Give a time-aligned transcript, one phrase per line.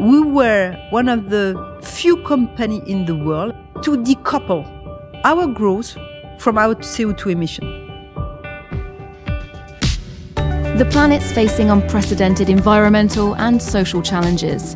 [0.00, 4.66] We were one of the few companies in the world to decouple
[5.24, 5.96] our growth
[6.38, 7.64] from our CO2 emission.
[10.78, 14.74] The planet's facing unprecedented environmental and social challenges.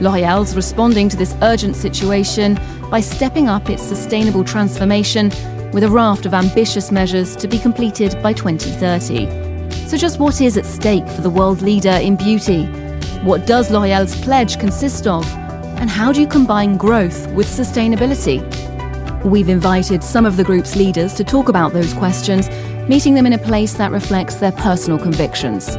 [0.00, 2.58] L'Oréal's responding to this urgent situation
[2.90, 5.28] by stepping up its sustainable transformation
[5.72, 9.88] with a raft of ambitious measures to be completed by 2030.
[9.88, 12.68] So, just what is at stake for the world leader in beauty?
[13.22, 15.24] What does L'Oréal's pledge consist of?
[15.78, 18.42] And how do you combine growth with sustainability?
[19.24, 22.50] We've invited some of the group's leaders to talk about those questions,
[22.88, 25.76] meeting them in a place that reflects their personal convictions.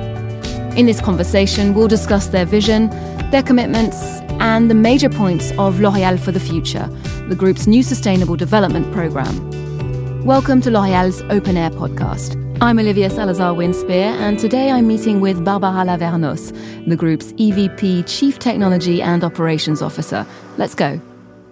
[0.77, 2.89] In this conversation, we'll discuss their vision,
[3.29, 4.01] their commitments,
[4.39, 6.87] and the major points of L'Oréal for the Future,
[7.27, 10.23] the group's new sustainable development programme.
[10.23, 12.42] Welcome to L'Oréal's Open Air podcast.
[12.63, 16.53] I'm Olivia Salazar Winspear, and today I'm meeting with Barbara Lavernos,
[16.87, 20.25] the group's EVP Chief Technology and Operations Officer.
[20.55, 21.01] Let's go.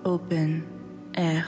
[0.06, 0.66] Open
[1.16, 1.46] Air.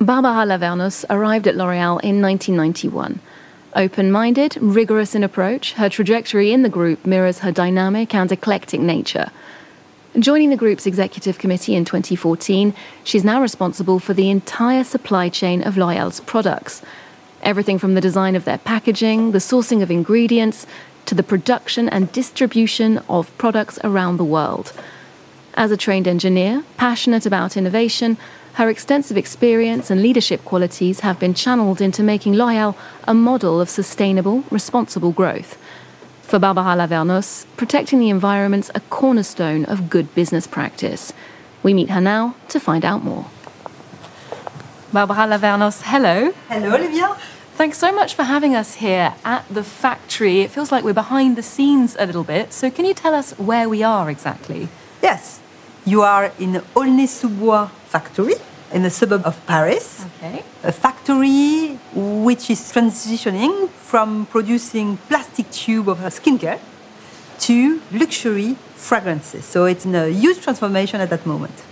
[0.00, 3.20] Barbara Lavernos arrived at L'Oréal in 1991.
[3.76, 8.80] Open minded, rigorous in approach, her trajectory in the group mirrors her dynamic and eclectic
[8.80, 9.30] nature.
[10.16, 15.62] Joining the group's executive committee in 2014, she's now responsible for the entire supply chain
[15.62, 16.80] of L'Oréal's products.
[17.42, 20.66] Everything from the design of their packaging, the sourcing of ingredients,
[21.04, 24.72] to the production and distribution of products around the world.
[25.54, 28.16] As a trained engineer, passionate about innovation,
[28.54, 33.68] her extensive experience and leadership qualities have been channeled into making L'Oréal a model of
[33.68, 35.58] sustainable, responsible growth.
[36.28, 41.14] For Barbara Lavernos, protecting the environment's a cornerstone of good business practice.
[41.62, 43.30] We meet her now to find out more.
[44.92, 46.34] Barbara Lavernos, hello.
[46.50, 47.16] Hello, Olivia.
[47.54, 50.42] Thanks so much for having us here at the factory.
[50.42, 52.52] It feels like we're behind the scenes a little bit.
[52.52, 54.68] So, can you tell us where we are exactly?
[55.02, 55.40] Yes,
[55.86, 58.34] you are in Aulnay-sous-Bois factory
[58.72, 60.04] in the suburb of Paris.
[60.18, 60.44] Okay.
[60.62, 66.60] A factory which is transitioning from producing plastic tube of skincare
[67.40, 69.44] to luxury fragrances.
[69.44, 71.64] So it's a huge transformation at that moment.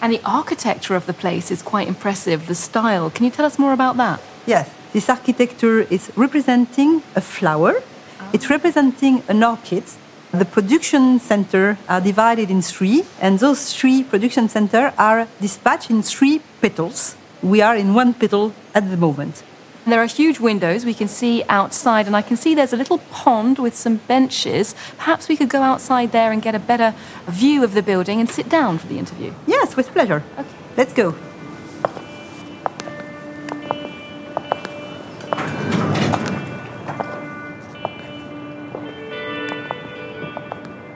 [0.00, 3.10] And the architecture of the place is quite impressive, the style.
[3.10, 4.20] Can you tell us more about that?
[4.46, 7.82] Yes, this architecture is representing a flower.
[8.20, 8.30] Ah.
[8.32, 9.84] It's representing an orchid
[10.38, 16.02] the production center are divided in three, and those three production centers are dispatched in
[16.02, 17.16] three petals.
[17.42, 19.42] We are in one petal at the moment.
[19.86, 22.98] There are huge windows we can see outside, and I can see there's a little
[23.10, 24.74] pond with some benches.
[24.96, 26.94] Perhaps we could go outside there and get a better
[27.26, 29.34] view of the building and sit down for the interview.
[29.46, 30.22] Yes, with pleasure.
[30.38, 30.48] Okay.
[30.76, 31.14] Let's go.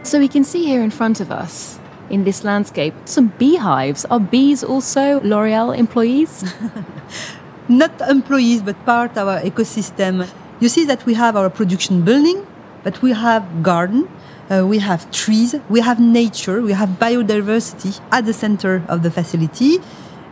[0.09, 4.07] So we can see here in front of us, in this landscape, some beehives.
[4.07, 6.51] Are bees also L'Oreal employees?
[7.69, 10.27] Not employees, but part of our ecosystem.
[10.61, 12.47] You see that we have our production building,
[12.85, 14.09] but we have garden,
[14.49, 19.11] uh, we have trees, we have nature, we have biodiversity at the center of the
[19.11, 19.77] facility.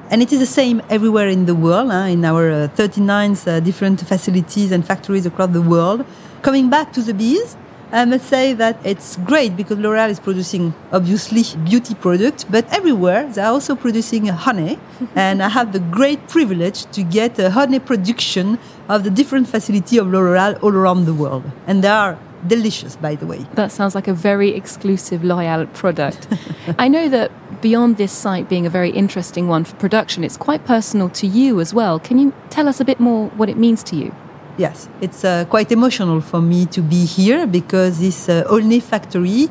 [0.09, 3.61] And it is the same everywhere in the world, uh, in our uh, 39 uh,
[3.61, 6.07] different facilities and factories across the world.
[6.41, 7.59] Coming back to the bees,
[7.93, 13.29] I must say that it's great because L'Oreal is producing obviously beauty products, but everywhere
[13.33, 14.79] they're also producing honey.
[15.15, 18.59] and I have the great privilege to get a honey production
[18.89, 21.45] of the different facility of L'Oreal all around the world.
[21.67, 23.47] And they are delicious, by the way.
[23.55, 26.29] That sounds like a very exclusive L'Oreal product.
[26.79, 27.31] I know that
[27.61, 31.61] beyond this site being a very interesting one for production, it's quite personal to you
[31.61, 31.99] as well.
[31.99, 34.15] Can you tell us a bit more what it means to you?
[34.59, 39.51] Yes, it's uh, quite emotional for me to be here because this uh, Aulnay factory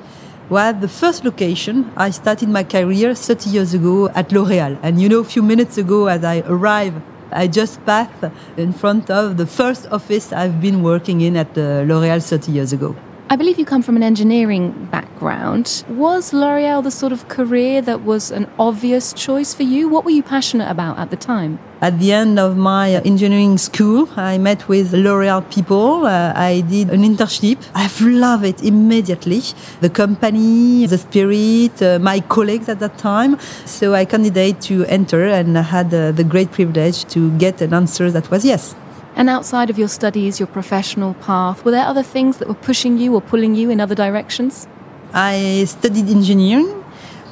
[0.49, 4.79] was the first location I started my career 30 years ago at L'Oréal.
[4.81, 8.23] And you know, a few minutes ago as I arrived, I just passed
[8.57, 12.73] in front of the first office I've been working in at uh, L'Oréal 30 years
[12.73, 12.95] ago.
[13.27, 15.83] I believe you come from an engineering background.
[15.89, 19.89] Was L'Oreal the sort of career that was an obvious choice for you?
[19.89, 21.57] What were you passionate about at the time?
[21.81, 26.05] At the end of my engineering school, I met with L'Oreal people.
[26.05, 27.57] Uh, I did an internship.
[27.73, 29.41] I've loved it immediately.
[29.81, 33.39] The company, the spirit, uh, my colleagues at that time.
[33.65, 37.73] So I candidated to enter and I had uh, the great privilege to get an
[37.73, 38.75] answer that was yes.
[39.15, 42.97] And outside of your studies, your professional path, were there other things that were pushing
[42.97, 44.67] you or pulling you in other directions?
[45.13, 46.83] I studied engineering,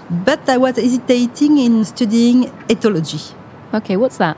[0.10, 3.34] but I was hesitating in studying ethology.
[3.74, 4.38] Okay, what's that?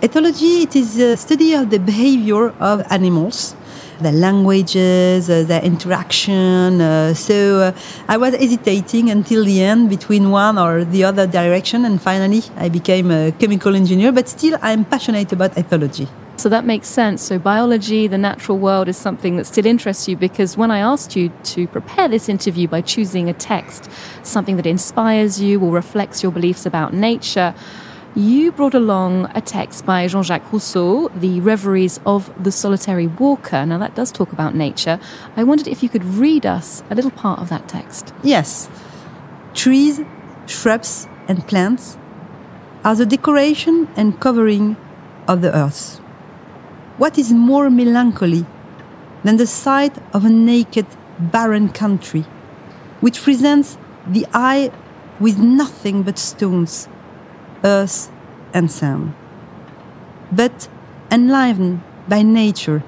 [0.00, 3.54] Ethology it is a study of the behavior of animals.
[4.00, 6.80] Their languages, uh, their interaction.
[6.80, 7.72] Uh, so uh,
[8.08, 12.68] I was hesitating until the end between one or the other direction, and finally I
[12.68, 14.12] became a chemical engineer.
[14.12, 16.08] But still, I'm passionate about ethology.
[16.38, 17.22] So that makes sense.
[17.22, 21.16] So biology, the natural world, is something that still interests you because when I asked
[21.16, 23.90] you to prepare this interview by choosing a text,
[24.22, 27.54] something that inspires you or reflects your beliefs about nature,
[28.16, 33.66] you brought along a text by Jean Jacques Rousseau, The Reveries of the Solitary Walker.
[33.66, 34.98] Now, that does talk about nature.
[35.36, 38.14] I wondered if you could read us a little part of that text.
[38.22, 38.70] Yes.
[39.52, 40.00] Trees,
[40.46, 41.98] shrubs, and plants
[42.84, 44.78] are the decoration and covering
[45.28, 45.98] of the earth.
[46.96, 48.46] What is more melancholy
[49.24, 50.86] than the sight of a naked,
[51.18, 52.22] barren country,
[53.00, 53.76] which presents
[54.06, 54.72] the eye
[55.20, 56.88] with nothing but stones,
[57.64, 58.10] earth,
[58.52, 59.14] and sand?
[60.32, 60.68] But
[61.10, 62.82] enlivened by nature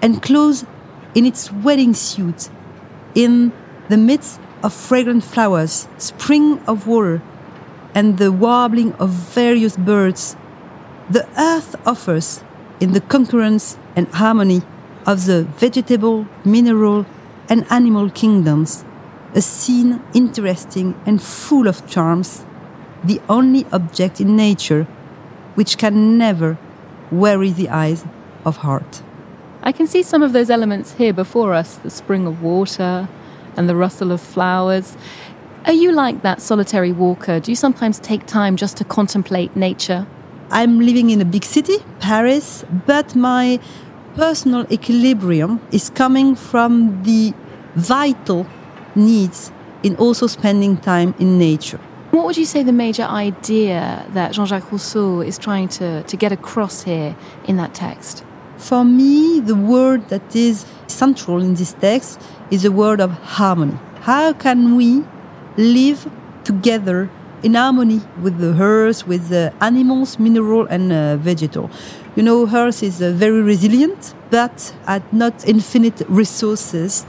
[0.00, 0.66] and clothed
[1.14, 2.48] in its wedding suit,
[3.14, 3.52] in
[3.88, 7.22] the midst of fragrant flowers, spring of water,
[7.94, 10.36] and the warbling of various birds,
[11.10, 12.42] the earth offers
[12.80, 14.62] in the concurrence and harmony
[15.06, 17.04] of the vegetable, mineral,
[17.48, 18.84] and animal kingdoms,
[19.34, 22.44] a scene interesting and full of charms,
[23.04, 24.84] the only object in nature
[25.54, 26.58] which can never
[27.10, 28.04] weary the eyes
[28.44, 29.02] of heart.
[29.62, 33.08] I can see some of those elements here before us the spring of water
[33.56, 34.96] and the rustle of flowers.
[35.66, 37.38] Are you like that solitary walker?
[37.38, 40.06] Do you sometimes take time just to contemplate nature?
[40.50, 43.60] I'm living in a big city, Paris, but my
[44.16, 47.32] personal equilibrium is coming from the
[47.74, 48.46] vital
[48.94, 49.52] needs
[49.82, 51.80] in also spending time in nature.
[52.12, 56.16] What would you say the major idea that Jean Jacques Rousseau is trying to, to
[56.18, 57.16] get across here
[57.46, 58.22] in that text?
[58.58, 62.20] For me, the word that is central in this text
[62.50, 63.78] is the word of harmony.
[64.02, 65.04] How can we
[65.56, 66.06] live
[66.44, 67.10] together
[67.42, 71.70] in harmony with the earth, with the animals, mineral, and uh, vegetal.
[72.14, 77.06] You know, earth is uh, very resilient, but at not infinite resources.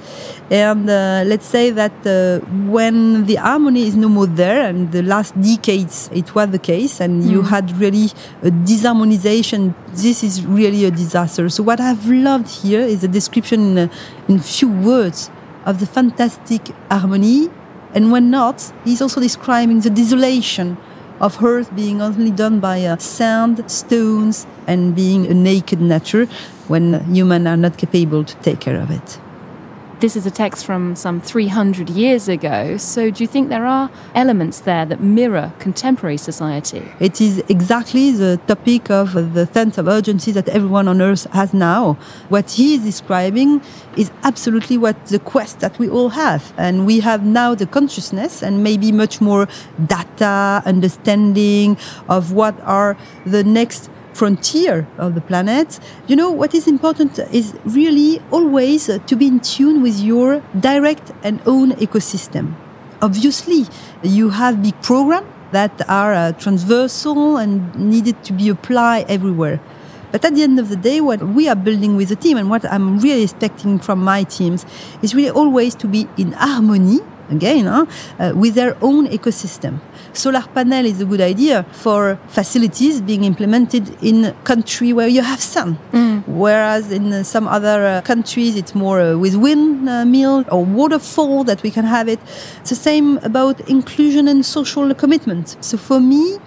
[0.50, 2.40] And uh, let's say that uh,
[2.70, 7.02] when the harmony is no more there, and the last decades it was the case,
[7.02, 7.32] and mm.
[7.32, 8.06] you had really
[8.44, 11.50] a disharmonization, this is really a disaster.
[11.50, 13.92] So what I've loved here is a description in,
[14.30, 15.30] in few words
[15.66, 17.50] of the fantastic harmony
[17.94, 20.78] and when not, he's also describing the desolation
[21.20, 26.26] of earth being only done by uh, sand, stones, and being a naked nature
[26.68, 29.20] when humans are not capable to take care of it.
[30.04, 33.90] This is a text from some 300 years ago, so do you think there are
[34.14, 36.84] elements there that mirror contemporary society?
[37.00, 41.54] It is exactly the topic of the sense of urgency that everyone on earth has
[41.54, 41.94] now.
[42.28, 43.62] What he is describing
[43.96, 46.54] is absolutely what the quest that we all have.
[46.58, 49.48] And we have now the consciousness and maybe much more
[49.86, 51.78] data, understanding
[52.10, 57.54] of what are the next frontier of the planet, you know, what is important is
[57.66, 62.54] really always to be in tune with your direct and own ecosystem.
[63.02, 63.66] Obviously,
[64.02, 69.60] you have big programs that are uh, transversal and needed to be applied everywhere.
[70.12, 72.50] But at the end of the day, what we are building with the team and
[72.50, 74.66] what I'm really expecting from my teams
[75.02, 77.00] is really always to be in harmony
[77.30, 77.86] again, huh,
[78.20, 79.80] uh, with their own ecosystem.
[80.14, 85.22] Solar panel is a good idea for facilities being implemented in a country where you
[85.22, 86.24] have sun, mm.
[86.28, 91.64] whereas in uh, some other uh, countries it's more uh, with windmill or waterfall that
[91.64, 92.20] we can have it.
[92.62, 95.58] It's the same about inclusion and social commitment.
[95.62, 96.38] So for me,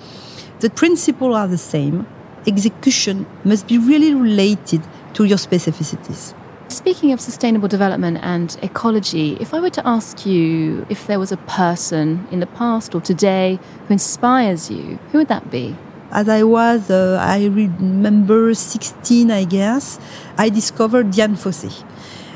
[0.61, 2.07] the principles are the same.
[2.47, 4.83] Execution must be really related
[5.15, 6.35] to your specificities.
[6.69, 11.31] Speaking of sustainable development and ecology, if I were to ask you if there was
[11.31, 15.77] a person in the past or today who inspires you, who would that be?
[16.11, 20.01] As I was, uh, I remember 16, I guess,
[20.37, 21.85] I discovered Dian Fossey.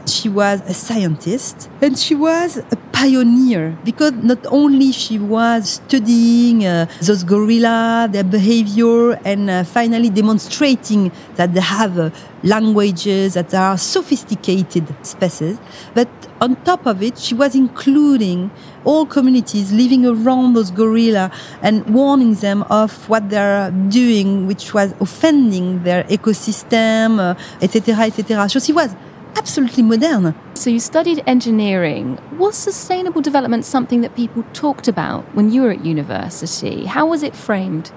[0.07, 6.67] She was a scientist and she was a pioneer because not only she was studying
[6.67, 12.11] uh, those gorilla, their behavior, and uh, finally demonstrating that they have uh,
[12.43, 15.59] languages that are sophisticated species,
[15.95, 16.09] but
[16.43, 18.51] on top of it, she was including
[18.85, 21.31] all communities living around those gorilla
[21.63, 28.49] and warning them of what they're doing, which was offending their ecosystem, etc., uh, etc.
[28.49, 28.95] So she was
[29.41, 30.35] absolutely modern.
[30.53, 32.19] So you studied engineering.
[32.39, 36.85] Was sustainable development something that people talked about when you were at university?
[36.85, 37.91] How was it framed?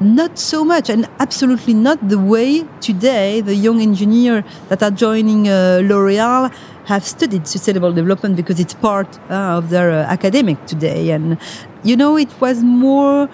[0.00, 2.50] Not so much, and absolutely not the way
[2.80, 8.74] today the young engineers that are joining uh, L'Oreal have studied sustainable development because it's
[8.74, 11.10] part uh, of their uh, academic today.
[11.10, 11.38] And,
[11.82, 13.28] you know, it was more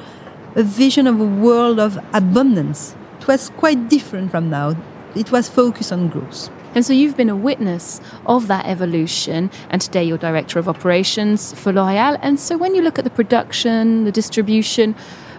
[0.57, 2.97] a vision of a world of abundance.
[3.21, 4.75] It was quite different from now.
[5.15, 6.51] It was focused on growth.
[6.75, 11.53] And so you've been a witness of that evolution, and today you're director of operations
[11.53, 12.19] for L'Oréal.
[12.21, 14.97] And so when you look at the production, the distribution,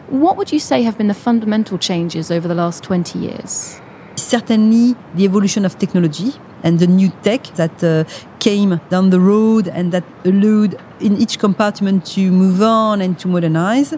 [0.07, 3.81] what would you say have been the fundamental changes over the last 20 years?
[4.15, 6.31] Certainly the evolution of technology
[6.63, 8.05] and the new tech that uh,
[8.39, 13.27] came down the road and that allowed in each compartment to move on and to
[13.27, 13.93] modernize.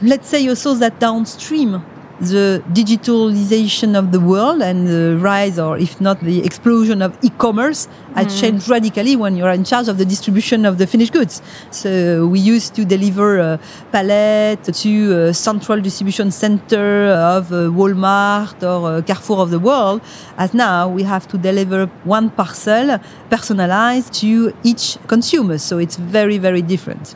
[0.00, 1.84] Let's say also that downstream
[2.20, 7.86] the digitalization of the world and the rise, or if not the explosion of e-commerce,
[7.86, 8.14] mm.
[8.14, 11.42] has changed radically when you're in charge of the distribution of the finished goods.
[11.70, 13.60] So we used to deliver a
[13.92, 20.00] pallet to a central distribution center of Walmart or Carrefour of the world,
[20.38, 25.58] as now we have to deliver one parcel personalized to each consumer.
[25.58, 27.14] So it's very, very different.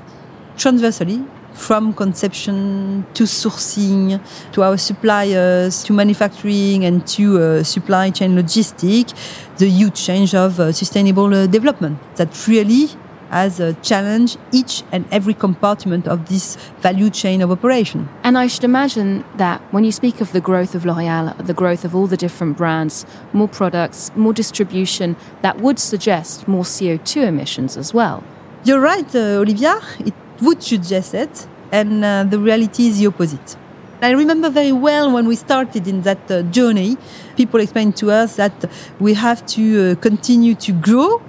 [0.57, 4.21] Transversally, from conception to sourcing
[4.52, 9.14] to our suppliers to manufacturing and to uh, supply chain logistics,
[9.59, 12.88] the huge change of uh, sustainable uh, development that really
[13.30, 18.09] has a challenge each and every compartment of this value chain of operation.
[18.25, 21.85] And I should imagine that when you speak of the growth of L'Oréal, the growth
[21.85, 27.76] of all the different brands, more products, more distribution, that would suggest more CO2 emissions
[27.76, 28.25] as well.
[28.64, 29.80] You're right, uh, Olivia.
[30.00, 33.57] It would suggest it, and uh, the reality is the opposite.
[34.03, 36.97] I remember very well when we started in that uh, journey,
[37.37, 41.23] people explained to us that we have to uh, continue to grow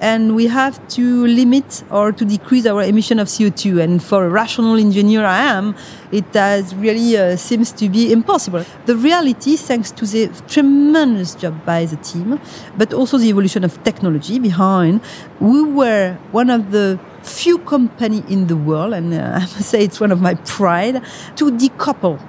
[0.00, 3.80] and we have to limit or to decrease our emission of CO2.
[3.80, 5.74] And for a rational engineer I am,
[6.12, 8.64] it has really uh, seems to be impossible.
[8.84, 12.40] The reality, thanks to the tremendous job by the team,
[12.76, 15.00] but also the evolution of technology behind,
[15.40, 19.82] we were one of the few company in the world, and uh, I must say
[19.82, 21.02] it's one of my pride,
[21.36, 22.20] to decouple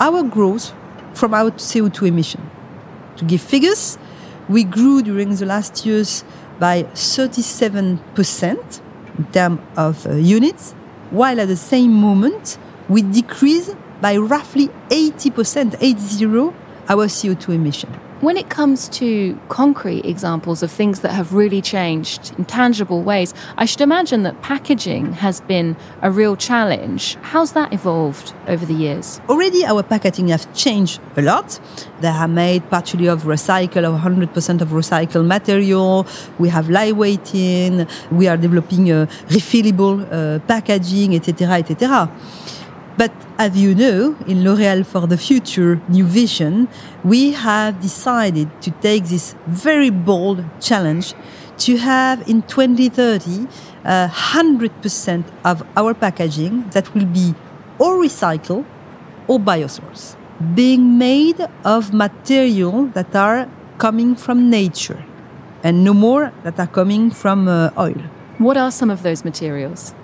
[0.00, 0.72] our growth
[1.14, 2.48] from our CO2 emission.
[3.16, 3.98] To give figures,
[4.48, 6.24] we grew during the last years
[6.58, 8.80] by 37%
[9.18, 10.72] in terms of uh, units,
[11.10, 16.26] while at the same moment we decrease by roughly 80%, 80,
[16.88, 17.90] our CO2 emission.
[18.20, 23.32] When it comes to concrete examples of things that have really changed in tangible ways,
[23.56, 27.16] I should imagine that packaging has been a real challenge.
[27.22, 29.20] How's that evolved over the years?
[29.28, 31.60] Already our packaging has changed a lot.
[32.00, 36.04] They are made partially of recycled, of 100% of recycled material.
[36.40, 37.88] We have lightweighting.
[38.10, 42.10] We are developing a refillable uh, packaging, etc., etc.
[42.98, 46.66] But as you know, in L'Oréal for the Future New Vision,
[47.04, 51.14] we have decided to take this very bold challenge
[51.58, 53.46] to have in 2030
[53.84, 57.36] uh, 100% of our packaging that will be
[57.78, 58.64] or recycled
[59.28, 60.16] or biosourced,
[60.56, 65.04] being made of material that are coming from nature
[65.62, 68.02] and no more that are coming from uh, oil.
[68.38, 69.94] What are some of those materials?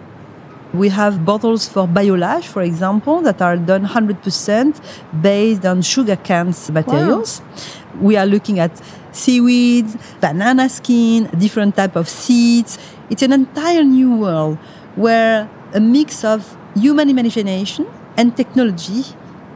[0.74, 4.80] We have bottles for biolage, for example, that are done 100%
[5.22, 7.40] based on sugar cans materials.
[7.40, 8.00] Wow.
[8.00, 12.76] We are looking at seaweeds, banana skin, different type of seeds.
[13.08, 14.58] It's an entire new world
[14.96, 19.04] where a mix of human imagination and technology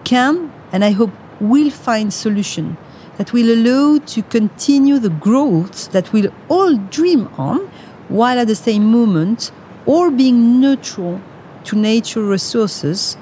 [0.04, 1.10] can, and I hope
[1.40, 2.76] will find solution
[3.16, 7.58] that will allow to continue the growth that we'll all dream on,
[8.08, 9.50] while at the same moment
[9.88, 11.18] or being neutral
[11.64, 13.16] to nature resources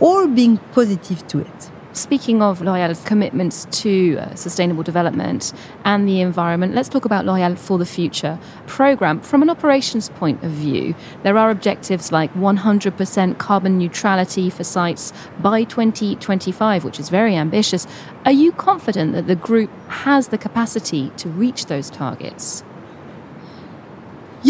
[0.00, 1.70] or being positive to it.
[1.92, 5.52] Speaking of L'Oréal's commitments to uh, sustainable development
[5.84, 9.20] and the environment, let's talk about L'Oréal for the Future program.
[9.20, 15.12] From an operations point of view, there are objectives like 100% carbon neutrality for sites
[15.40, 17.86] by 2025, which is very ambitious.
[18.24, 22.64] Are you confident that the group has the capacity to reach those targets?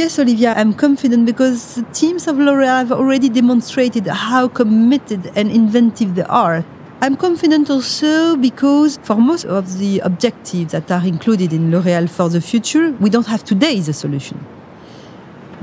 [0.00, 5.50] Yes, Olivia, I'm confident because the teams of L'Oréal have already demonstrated how committed and
[5.50, 6.64] inventive they are.
[7.02, 12.30] I'm confident also because for most of the objectives that are included in L'Oréal for
[12.30, 14.42] the future, we don't have today the solution.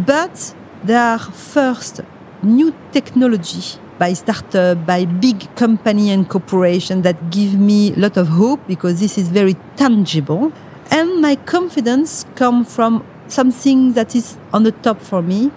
[0.06, 0.53] But
[0.84, 2.01] there are first
[2.44, 8.27] new technology by startup, by big company and corporation that give me a lot of
[8.27, 10.51] hope because this is very tangible.
[10.91, 15.51] And my confidence comes from something that is on the top for me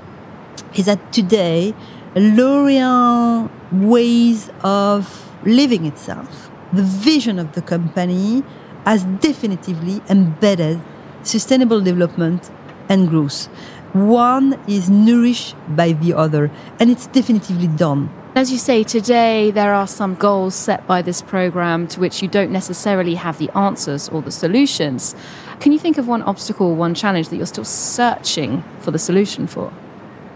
[0.75, 1.75] is that today
[2.15, 8.43] L'Oreal ways of living itself, the vision of the company
[8.85, 10.81] has definitively embedded
[11.23, 12.50] sustainable development
[12.89, 13.47] and growth.
[13.93, 18.11] One is nourished by the other, and it's definitively done.
[18.33, 22.29] As you say, today there are some goals set by this program to which you
[22.29, 25.17] don't necessarily have the answers or the solutions.
[25.59, 29.49] Can you think of one obstacle, one challenge that you're still searching for the solution
[29.49, 29.73] for?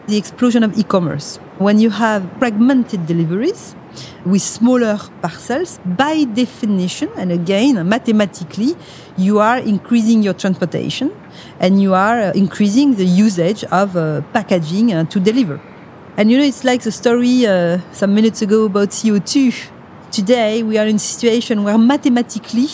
[0.09, 1.37] The explosion of e commerce.
[1.59, 3.77] When you have fragmented deliveries,
[4.27, 8.75] with smaller parcels, by definition, and again, mathematically,
[9.17, 11.15] you are increasing your transportation
[11.61, 15.61] and you are uh, increasing the usage of uh, packaging uh, to deliver.
[16.17, 19.53] And you know, it's like the story uh, some minutes ago about CO2.
[20.13, 22.69] Today, we are in a situation where mathematically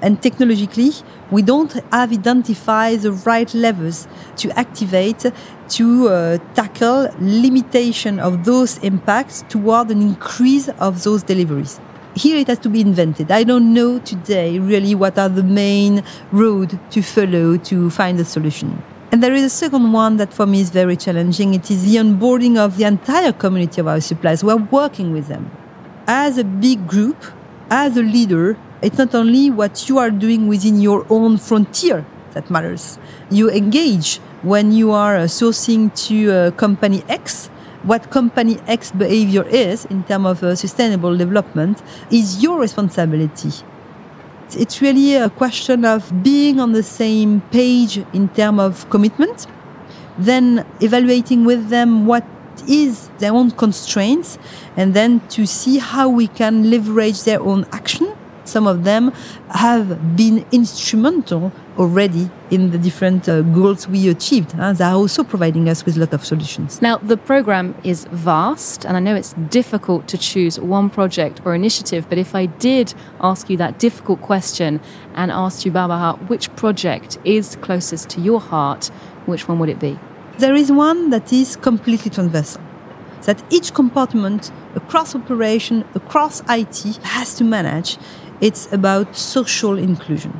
[0.00, 0.92] and technologically,
[1.30, 5.26] we don't have identified the right levers to activate
[5.68, 11.78] to uh, tackle limitation of those impacts toward an increase of those deliveries.
[12.14, 13.30] Here it has to be invented.
[13.30, 18.24] I don't know today really what are the main road to follow to find a
[18.24, 18.82] solution.
[19.12, 21.52] And there is a second one that for me is very challenging.
[21.52, 24.42] It is the onboarding of the entire community of our suppliers.
[24.42, 25.50] We're working with them.
[26.06, 27.22] As a big group,
[27.68, 32.50] as a leader, it's not only what you are doing within your own frontier that
[32.50, 32.98] matters.
[33.30, 37.48] You engage when you are uh, sourcing to uh, company X.
[37.82, 43.52] What company X behavior is in terms of uh, sustainable development is your responsibility.
[44.56, 49.46] It's really a question of being on the same page in terms of commitment,
[50.18, 52.24] then evaluating with them what
[52.68, 54.38] is their own constraints,
[54.76, 58.12] and then to see how we can leverage their own action
[58.44, 59.12] some of them
[59.50, 64.54] have been instrumental already in the different uh, goals we achieved.
[64.58, 66.82] Uh, they are also providing us with a lot of solutions.
[66.82, 71.54] Now, the program is vast, and I know it's difficult to choose one project or
[71.54, 74.80] initiative, but if I did ask you that difficult question
[75.14, 78.86] and asked you, Barbara, which project is closest to your heart,
[79.26, 79.98] which one would it be?
[80.38, 82.62] There is one that is completely transversal
[83.22, 87.98] that each compartment across operation, across IT has to manage
[88.42, 90.38] it's about social inclusion.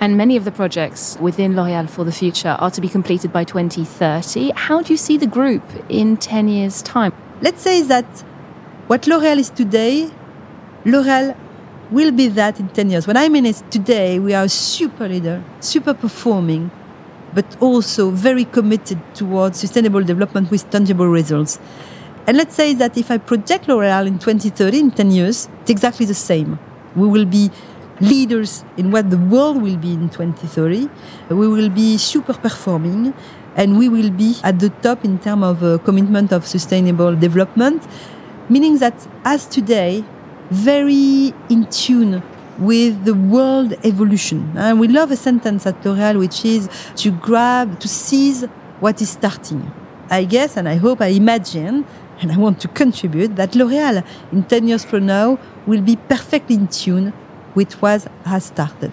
[0.00, 3.42] And many of the projects within L'Oréal for the Future are to be completed by
[3.42, 4.52] 2030.
[4.54, 7.12] How do you see the group in 10 years' time?
[7.40, 8.04] Let's say that
[8.86, 10.10] what L'Oréal is today,
[10.84, 11.34] L'Oréal
[11.90, 13.06] will be that in 10 years.
[13.06, 16.70] What I mean is today we are a super leader, super performing,
[17.32, 21.58] but also very committed towards sustainable development with tangible results.
[22.26, 26.04] And let's say that if I project L'Oréal in 2030, in 10 years, it's exactly
[26.04, 26.58] the same.
[26.96, 27.50] We will be
[28.00, 30.88] leaders in what the world will be in 2030.
[31.30, 33.14] We will be super performing
[33.56, 37.86] and we will be at the top in terms of uh, commitment of sustainable development,
[38.48, 40.04] meaning that as today,
[40.50, 42.22] very in tune
[42.58, 44.52] with the world evolution.
[44.56, 48.44] And we love a sentence at L'Oréal which is to grab, to seize
[48.80, 49.72] what is starting.
[50.10, 51.84] I guess, and I hope, I imagine,
[52.20, 56.56] and I want to contribute that L'Oréal in 10 years from now will be perfectly
[56.56, 57.12] in tune
[57.54, 58.92] with what has started.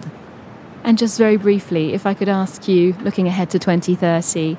[0.84, 4.56] And just very briefly, if I could ask you, looking ahead to 2030,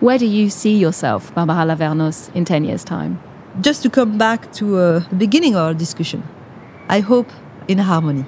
[0.00, 3.20] where do you see yourself, Barbara Lavernos, in 10 years' time?
[3.60, 6.24] Just to come back to uh, the beginning of our discussion,
[6.88, 7.30] I hope
[7.68, 8.26] in harmony.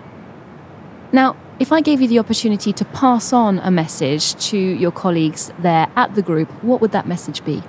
[1.13, 5.51] Now, if I gave you the opportunity to pass on a message to your colleagues
[5.59, 7.63] there at the group, what would that message be?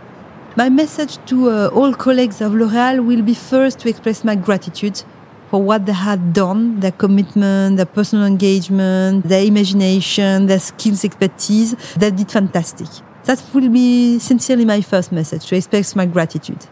[0.57, 5.03] My message to uh, all colleagues of L'Oréal will be first to express my gratitude
[5.51, 11.75] for what they had done, their commitment, their personal engagement, their imagination, their skills, expertise.
[11.95, 12.87] They did fantastic.
[13.25, 16.65] That will be sincerely my first message to express my gratitude.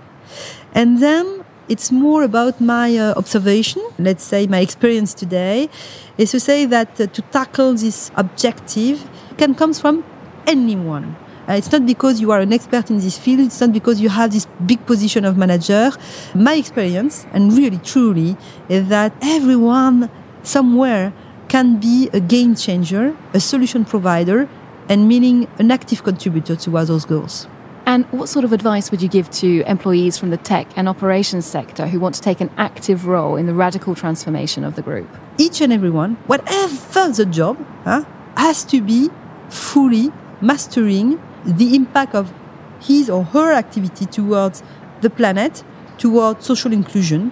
[0.73, 5.69] And then it's more about my uh, observation, let's say my experience today,
[6.17, 10.03] is to say that uh, to tackle this objective can come from
[10.47, 11.15] anyone
[11.47, 13.41] uh, it's not because you are an expert in this field.
[13.41, 15.91] It's not because you have this big position of manager.
[16.33, 18.35] My experience, and really truly,
[18.67, 20.09] is that everyone
[20.43, 21.13] somewhere
[21.47, 24.49] can be a game changer, a solution provider,
[24.89, 27.47] and meaning an active contributor towards those goals.
[27.85, 31.45] And what sort of advice would you give to employees from the tech and operations
[31.45, 35.07] sector who want to take an active role in the radical transformation of the group?
[35.37, 38.05] Each and everyone, whatever the job, huh,
[38.35, 39.09] has to be
[39.49, 42.33] fully mastering the impact of
[42.81, 44.63] his or her activity towards
[45.01, 45.63] the planet,
[45.97, 47.31] towards social inclusion,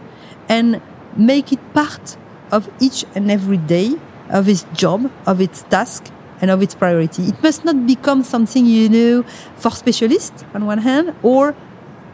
[0.50, 0.82] and
[1.18, 2.18] make it part
[2.52, 3.96] of each and every day
[4.30, 7.24] of his job, of its task, and of its priority.
[7.24, 9.24] It must not become something, you know,
[9.56, 11.56] for specialists on one hand, or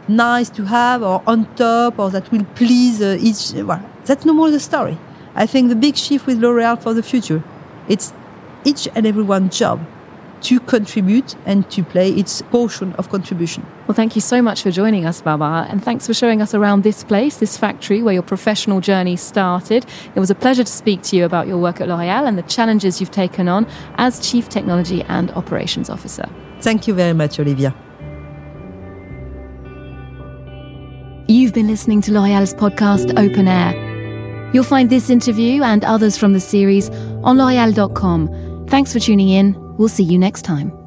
[0.08, 3.52] nice to have, or on top, or that will please uh, each.
[3.52, 4.98] Well, That's no more the story.
[5.34, 7.42] I think the big shift with L'Oreal for the future,
[7.88, 8.12] it's
[8.64, 9.80] each and every one job
[10.42, 13.66] to contribute and to play its portion of contribution.
[13.86, 16.82] Well, thank you so much for joining us, Baba, and thanks for showing us around
[16.82, 19.84] this place, this factory where your professional journey started.
[20.14, 22.42] It was a pleasure to speak to you about your work at L'Oréal and the
[22.42, 26.28] challenges you've taken on as Chief Technology and Operations Officer.
[26.60, 27.74] Thank you very much, Olivia.
[31.28, 34.50] You've been listening to L'Oréal's podcast Open Air.
[34.52, 36.90] You'll find this interview and others from the series
[37.22, 38.66] on L'Oreal.com.
[38.68, 39.69] Thanks for tuning in.
[39.80, 40.79] We'll see you next time.